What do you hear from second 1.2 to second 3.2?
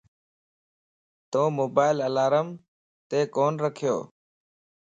تو موبائل الارمت